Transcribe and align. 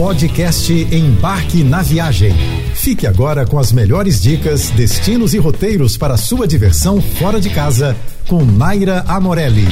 Podcast 0.00 0.72
Embarque 0.72 1.62
na 1.62 1.82
Viagem. 1.82 2.32
Fique 2.74 3.06
agora 3.06 3.46
com 3.46 3.58
as 3.58 3.70
melhores 3.70 4.22
dicas, 4.22 4.70
destinos 4.70 5.34
e 5.34 5.38
roteiros 5.38 5.98
para 5.98 6.16
sua 6.16 6.48
diversão 6.48 7.02
fora 7.02 7.38
de 7.38 7.50
casa 7.50 7.94
com 8.26 8.42
Naira 8.42 9.04
Amorelli. 9.06 9.66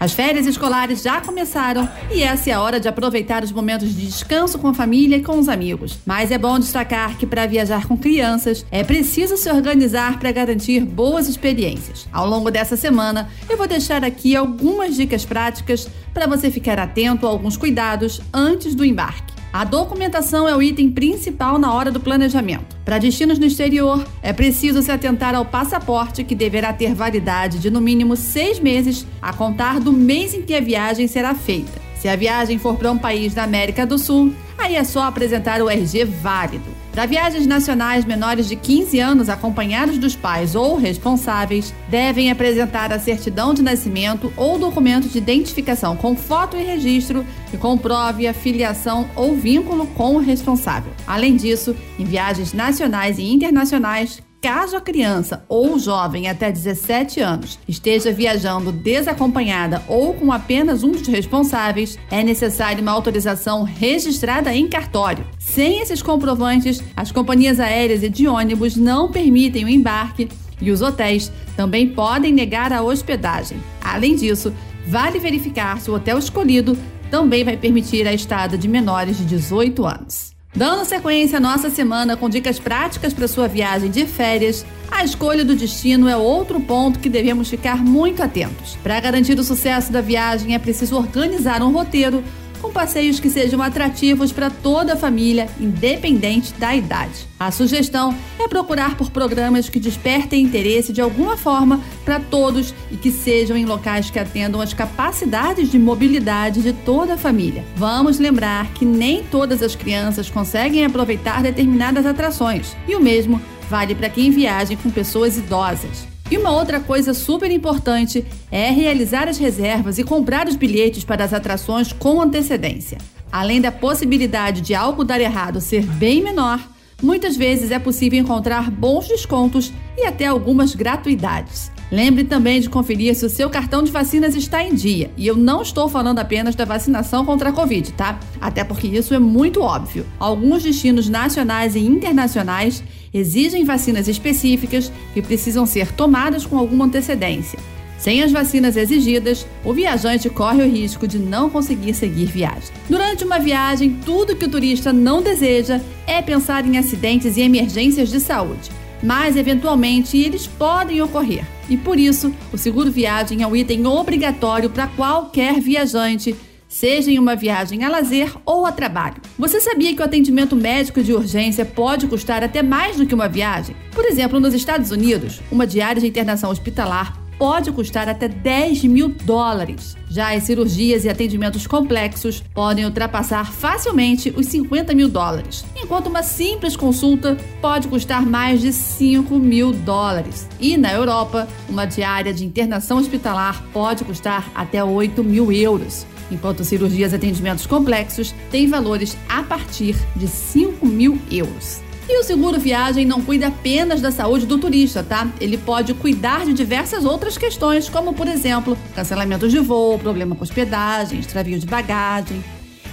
As 0.00 0.14
férias 0.14 0.46
escolares 0.46 1.02
já 1.02 1.20
começaram 1.20 1.86
e 2.10 2.22
essa 2.22 2.48
é 2.48 2.54
a 2.54 2.60
hora 2.62 2.80
de 2.80 2.88
aproveitar 2.88 3.44
os 3.44 3.52
momentos 3.52 3.94
de 3.94 4.06
descanso 4.06 4.58
com 4.58 4.68
a 4.68 4.74
família 4.74 5.18
e 5.18 5.22
com 5.22 5.38
os 5.38 5.48
amigos. 5.50 5.98
Mas 6.06 6.30
é 6.30 6.38
bom 6.38 6.58
destacar 6.58 7.18
que 7.18 7.26
para 7.26 7.46
viajar 7.46 7.86
com 7.86 7.98
crianças 7.98 8.64
é 8.70 8.82
preciso 8.82 9.36
se 9.36 9.50
organizar 9.50 10.18
para 10.18 10.32
garantir 10.32 10.80
boas 10.80 11.28
experiências. 11.28 12.08
Ao 12.10 12.26
longo 12.26 12.50
dessa 12.50 12.78
semana, 12.78 13.28
eu 13.48 13.58
vou 13.58 13.68
deixar 13.68 14.04
aqui 14.04 14.34
algumas 14.34 14.96
dicas 14.96 15.26
práticas 15.26 15.86
para 16.14 16.26
você 16.26 16.50
ficar 16.50 16.78
atento 16.78 17.26
a 17.26 17.28
alguns 17.28 17.58
cuidados 17.58 18.22
antes 18.32 18.74
do 18.74 18.86
embarque. 18.86 19.33
A 19.54 19.62
documentação 19.62 20.48
é 20.48 20.56
o 20.56 20.60
item 20.60 20.90
principal 20.90 21.60
na 21.60 21.72
hora 21.72 21.88
do 21.88 22.00
planejamento. 22.00 22.76
Para 22.84 22.98
destinos 22.98 23.38
no 23.38 23.46
exterior, 23.46 24.04
é 24.20 24.32
preciso 24.32 24.82
se 24.82 24.90
atentar 24.90 25.32
ao 25.32 25.44
passaporte, 25.44 26.24
que 26.24 26.34
deverá 26.34 26.72
ter 26.72 26.92
validade 26.92 27.60
de 27.60 27.70
no 27.70 27.80
mínimo 27.80 28.16
seis 28.16 28.58
meses 28.58 29.06
a 29.22 29.32
contar 29.32 29.78
do 29.78 29.92
mês 29.92 30.34
em 30.34 30.42
que 30.42 30.56
a 30.56 30.60
viagem 30.60 31.06
será 31.06 31.36
feita. 31.36 31.80
Se 31.94 32.08
a 32.08 32.16
viagem 32.16 32.58
for 32.58 32.74
para 32.74 32.90
um 32.90 32.98
país 32.98 33.32
da 33.32 33.44
América 33.44 33.86
do 33.86 33.96
Sul, 33.96 34.34
aí 34.64 34.76
é 34.76 34.84
só 34.84 35.02
apresentar 35.02 35.60
o 35.60 35.68
RG 35.68 36.04
válido. 36.04 36.64
Para 36.90 37.06
viagens 37.06 37.46
nacionais 37.46 38.04
menores 38.04 38.48
de 38.48 38.56
15 38.56 38.98
anos 38.98 39.28
acompanhados 39.28 39.98
dos 39.98 40.16
pais 40.16 40.54
ou 40.54 40.76
responsáveis, 40.76 41.74
devem 41.88 42.30
apresentar 42.30 42.92
a 42.92 42.98
certidão 42.98 43.52
de 43.52 43.62
nascimento 43.62 44.32
ou 44.36 44.58
documento 44.58 45.08
de 45.08 45.18
identificação 45.18 45.96
com 45.96 46.16
foto 46.16 46.56
e 46.56 46.62
registro 46.62 47.26
que 47.50 47.58
comprove 47.58 48.26
a 48.26 48.32
filiação 48.32 49.08
ou 49.14 49.34
vínculo 49.34 49.86
com 49.88 50.16
o 50.16 50.20
responsável. 50.20 50.92
Além 51.06 51.36
disso, 51.36 51.76
em 51.98 52.04
viagens 52.04 52.52
nacionais 52.52 53.18
e 53.18 53.24
internacionais, 53.24 54.22
Caso 54.44 54.76
a 54.76 54.80
criança 54.82 55.42
ou 55.48 55.78
jovem 55.78 56.28
até 56.28 56.52
17 56.52 57.18
anos 57.18 57.58
esteja 57.66 58.12
viajando 58.12 58.70
desacompanhada 58.70 59.82
ou 59.88 60.12
com 60.12 60.30
apenas 60.30 60.82
um 60.82 60.92
dos 60.92 61.06
responsáveis, 61.06 61.98
é 62.10 62.22
necessária 62.22 62.82
uma 62.82 62.92
autorização 62.92 63.62
registrada 63.62 64.54
em 64.54 64.68
cartório. 64.68 65.24
Sem 65.38 65.80
esses 65.80 66.02
comprovantes, 66.02 66.84
as 66.94 67.10
companhias 67.10 67.58
aéreas 67.58 68.02
e 68.02 68.10
de 68.10 68.28
ônibus 68.28 68.76
não 68.76 69.10
permitem 69.10 69.64
o 69.64 69.68
embarque 69.68 70.28
e 70.60 70.70
os 70.70 70.82
hotéis 70.82 71.32
também 71.56 71.88
podem 71.88 72.30
negar 72.30 72.70
a 72.70 72.82
hospedagem. 72.82 73.56
Além 73.82 74.14
disso, 74.14 74.52
vale 74.86 75.18
verificar 75.18 75.80
se 75.80 75.90
o 75.90 75.94
hotel 75.94 76.18
escolhido 76.18 76.76
também 77.10 77.44
vai 77.44 77.56
permitir 77.56 78.06
a 78.06 78.12
estada 78.12 78.58
de 78.58 78.68
menores 78.68 79.16
de 79.16 79.24
18 79.24 79.86
anos. 79.86 80.33
Dando 80.56 80.84
sequência 80.84 81.38
à 81.38 81.40
nossa 81.40 81.68
semana 81.68 82.16
com 82.16 82.28
dicas 82.28 82.60
práticas 82.60 83.12
para 83.12 83.26
sua 83.26 83.48
viagem 83.48 83.90
de 83.90 84.06
férias, 84.06 84.64
a 84.88 85.02
escolha 85.02 85.44
do 85.44 85.56
destino 85.56 86.08
é 86.08 86.16
outro 86.16 86.60
ponto 86.60 87.00
que 87.00 87.08
devemos 87.08 87.50
ficar 87.50 87.84
muito 87.84 88.22
atentos. 88.22 88.78
Para 88.80 89.00
garantir 89.00 89.36
o 89.36 89.42
sucesso 89.42 89.90
da 89.90 90.00
viagem, 90.00 90.54
é 90.54 90.58
preciso 90.60 90.96
organizar 90.96 91.60
um 91.60 91.72
roteiro 91.72 92.22
com 92.64 92.72
passeios 92.72 93.20
que 93.20 93.28
sejam 93.28 93.60
atrativos 93.60 94.32
para 94.32 94.48
toda 94.48 94.94
a 94.94 94.96
família, 94.96 95.50
independente 95.60 96.54
da 96.54 96.74
idade. 96.74 97.28
A 97.38 97.50
sugestão 97.50 98.16
é 98.38 98.48
procurar 98.48 98.96
por 98.96 99.10
programas 99.10 99.68
que 99.68 99.78
despertem 99.78 100.42
interesse 100.42 100.90
de 100.90 101.02
alguma 101.02 101.36
forma 101.36 101.78
para 102.06 102.18
todos 102.18 102.74
e 102.90 102.96
que 102.96 103.10
sejam 103.10 103.54
em 103.54 103.66
locais 103.66 104.08
que 104.08 104.18
atendam 104.18 104.62
às 104.62 104.72
capacidades 104.72 105.70
de 105.70 105.78
mobilidade 105.78 106.62
de 106.62 106.72
toda 106.72 107.14
a 107.14 107.18
família. 107.18 107.62
Vamos 107.76 108.18
lembrar 108.18 108.72
que 108.72 108.86
nem 108.86 109.22
todas 109.24 109.62
as 109.62 109.76
crianças 109.76 110.30
conseguem 110.30 110.86
aproveitar 110.86 111.42
determinadas 111.42 112.06
atrações, 112.06 112.74
e 112.88 112.96
o 112.96 113.00
mesmo 113.00 113.42
vale 113.68 113.94
para 113.94 114.08
quem 114.08 114.30
viaja 114.30 114.74
com 114.74 114.88
pessoas 114.88 115.36
idosas. 115.36 116.13
E 116.30 116.38
uma 116.38 116.50
outra 116.50 116.80
coisa 116.80 117.12
super 117.12 117.50
importante 117.50 118.24
é 118.50 118.70
realizar 118.70 119.28
as 119.28 119.38
reservas 119.38 119.98
e 119.98 120.04
comprar 120.04 120.48
os 120.48 120.56
bilhetes 120.56 121.04
para 121.04 121.24
as 121.24 121.34
atrações 121.34 121.92
com 121.92 122.20
antecedência. 122.20 122.98
Além 123.30 123.60
da 123.60 123.70
possibilidade 123.70 124.60
de 124.60 124.74
algo 124.74 125.04
dar 125.04 125.20
errado 125.20 125.60
ser 125.60 125.84
bem 125.84 126.22
menor, 126.22 126.60
muitas 127.02 127.36
vezes 127.36 127.70
é 127.70 127.78
possível 127.78 128.18
encontrar 128.18 128.70
bons 128.70 129.06
descontos 129.06 129.72
e 129.98 130.06
até 130.06 130.26
algumas 130.26 130.74
gratuidades. 130.74 131.70
Lembre 131.92 132.24
também 132.24 132.60
de 132.60 132.70
conferir 132.70 133.14
se 133.14 133.26
o 133.26 133.30
seu 133.30 133.50
cartão 133.50 133.82
de 133.82 133.92
vacinas 133.92 134.34
está 134.34 134.62
em 134.62 134.74
dia. 134.74 135.10
E 135.16 135.26
eu 135.26 135.36
não 135.36 135.62
estou 135.62 135.88
falando 135.88 136.18
apenas 136.18 136.54
da 136.54 136.64
vacinação 136.64 137.24
contra 137.24 137.50
a 137.50 137.52
Covid, 137.52 137.92
tá? 137.92 138.18
Até 138.40 138.64
porque 138.64 138.86
isso 138.86 139.14
é 139.14 139.18
muito 139.18 139.60
óbvio. 139.60 140.06
Alguns 140.18 140.62
destinos 140.62 141.08
nacionais 141.08 141.76
e 141.76 141.80
internacionais 141.80 142.82
exigem 143.14 143.64
vacinas 143.64 144.08
específicas 144.08 144.90
que 145.14 145.22
precisam 145.22 145.64
ser 145.64 145.92
tomadas 145.92 146.44
com 146.44 146.58
alguma 146.58 146.86
antecedência. 146.86 147.58
Sem 147.96 148.22
as 148.22 148.32
vacinas 148.32 148.76
exigidas, 148.76 149.46
o 149.64 149.72
viajante 149.72 150.28
corre 150.28 150.62
o 150.62 150.68
risco 150.68 151.06
de 151.06 151.18
não 151.18 151.48
conseguir 151.48 151.94
seguir 151.94 152.26
viagem. 152.26 152.70
Durante 152.90 153.24
uma 153.24 153.38
viagem, 153.38 153.96
tudo 154.04 154.34
que 154.34 154.44
o 154.44 154.50
turista 154.50 154.92
não 154.92 155.22
deseja 155.22 155.80
é 156.06 156.20
pensar 156.20 156.66
em 156.66 156.76
acidentes 156.76 157.36
e 157.36 157.40
emergências 157.40 158.10
de 158.10 158.18
saúde, 158.18 158.70
mas 159.02 159.36
eventualmente 159.36 160.18
eles 160.18 160.46
podem 160.46 161.00
ocorrer. 161.00 161.46
E 161.70 161.76
por 161.76 161.98
isso, 161.98 162.34
o 162.52 162.58
seguro 162.58 162.90
viagem 162.90 163.42
é 163.42 163.46
um 163.46 163.56
item 163.56 163.86
obrigatório 163.86 164.68
para 164.68 164.88
qualquer 164.88 165.60
viajante 165.60 166.34
seja 166.68 167.10
em 167.10 167.18
uma 167.18 167.36
viagem 167.36 167.84
a 167.84 167.88
lazer 167.88 168.34
ou 168.44 168.66
a 168.66 168.72
trabalho. 168.72 169.22
Você 169.38 169.60
sabia 169.60 169.94
que 169.94 170.00
o 170.00 170.04
atendimento 170.04 170.56
médico 170.56 171.02
de 171.02 171.12
urgência 171.12 171.64
pode 171.64 172.06
custar 172.06 172.42
até 172.42 172.62
mais 172.62 172.96
do 172.96 173.06
que 173.06 173.14
uma 173.14 173.28
viagem? 173.28 173.76
Por 173.92 174.04
exemplo, 174.04 174.40
nos 174.40 174.54
Estados 174.54 174.90
Unidos, 174.90 175.40
uma 175.50 175.66
diária 175.66 176.00
de 176.00 176.08
internação 176.08 176.50
hospitalar 176.50 177.23
pode 177.38 177.70
custar 177.72 178.08
até 178.08 178.28
10 178.28 178.84
mil 178.84 179.08
dólares. 179.08 179.96
Já 180.08 180.34
as 180.34 180.44
cirurgias 180.44 181.04
e 181.04 181.08
atendimentos 181.08 181.66
complexos 181.66 182.42
podem 182.54 182.84
ultrapassar 182.84 183.52
facilmente 183.52 184.32
os 184.36 184.46
50 184.46 184.94
mil 184.94 185.08
dólares, 185.08 185.64
enquanto 185.76 186.06
uma 186.06 186.22
simples 186.22 186.76
consulta 186.76 187.36
pode 187.60 187.88
custar 187.88 188.24
mais 188.24 188.60
de 188.60 188.72
5 188.72 189.38
mil 189.38 189.72
dólares. 189.72 190.48
E 190.60 190.76
na 190.76 190.92
Europa, 190.92 191.48
uma 191.68 191.84
diária 191.84 192.32
de 192.32 192.44
internação 192.44 192.98
hospitalar 192.98 193.62
pode 193.72 194.04
custar 194.04 194.50
até 194.54 194.82
8 194.84 195.22
mil 195.24 195.50
euros 195.50 196.06
enquanto 196.30 196.64
cirurgias 196.64 197.12
e 197.12 197.16
atendimentos 197.16 197.66
complexos 197.66 198.34
têm 198.50 198.66
valores 198.66 199.16
a 199.28 199.42
partir 199.42 199.94
de 200.16 200.26
5 200.26 200.84
mil 200.86 201.18
euros. 201.30 201.83
E 202.06 202.18
o 202.18 202.22
seguro 202.22 202.60
viagem 202.60 203.06
não 203.06 203.22
cuida 203.22 203.46
apenas 203.46 204.00
da 204.00 204.10
saúde 204.10 204.44
do 204.44 204.58
turista, 204.58 205.02
tá? 205.02 205.26
Ele 205.40 205.56
pode 205.56 205.94
cuidar 205.94 206.44
de 206.44 206.52
diversas 206.52 207.04
outras 207.06 207.38
questões, 207.38 207.88
como, 207.88 208.12
por 208.12 208.28
exemplo, 208.28 208.76
cancelamentos 208.94 209.50
de 209.50 209.58
voo, 209.58 209.98
problema 209.98 210.36
com 210.36 210.42
hospedagem, 210.42 211.18
extravio 211.18 211.58
de 211.58 211.66
bagagem. 211.66 212.44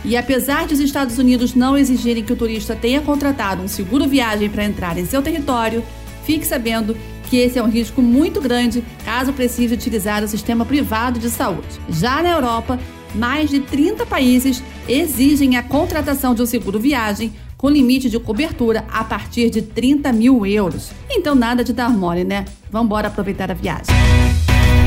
E 0.06 0.16
apesar 0.16 0.66
de 0.66 0.74
os 0.74 0.80
Estados 0.80 1.18
Unidos 1.18 1.54
não 1.54 1.78
exigirem 1.78 2.24
que 2.24 2.32
o 2.32 2.38
turista 2.38 2.74
tenha 2.74 3.02
contratado 3.02 3.62
um 3.62 3.68
seguro 3.68 4.08
viagem 4.08 4.50
para 4.50 4.64
entrar 4.64 4.98
em 4.98 5.06
seu 5.06 5.22
território, 5.22 5.84
fique 6.24 6.48
sabendo 6.48 6.96
que 7.30 7.38
esse 7.38 7.60
é 7.60 7.64
um 7.64 7.70
risco 7.70 8.02
muito 8.02 8.42
grande 8.42 8.84
caso 9.04 9.34
precise 9.34 9.74
utilizar 9.74 10.24
o 10.24 10.28
sistema 10.28 10.66
privado 10.66 11.20
de 11.20 11.30
saúde. 11.30 11.80
Já 11.90 12.24
na 12.24 12.32
Europa, 12.32 12.80
mais 13.14 13.50
de 13.50 13.60
30 13.60 14.06
países 14.06 14.64
exigem 14.88 15.58
a 15.58 15.64
contratação 15.64 16.34
de 16.34 16.42
um 16.42 16.46
seguro 16.46 16.80
viagem 16.80 17.34
com 17.62 17.70
limite 17.70 18.10
de 18.10 18.20
cobertura 18.20 18.84
a 18.92 19.04
partir 19.04 19.52
de 19.52 19.62
30 19.62 20.12
mil 20.12 20.44
euros. 20.46 20.90
Então 21.08 21.36
nada 21.36 21.64
de 21.64 21.72
dar 21.72 21.92
mole, 21.92 22.24
né? 22.24 22.46
Vamos 22.72 22.92
aproveitar 22.98 23.52
a 23.52 23.54
viagem. 23.54 23.94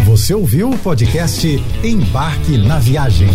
Você 0.04 0.34
ouviu 0.34 0.70
o 0.70 0.78
podcast 0.78 1.46
Embarque 1.84 2.58
na 2.58 2.80
Viagem. 2.80 3.28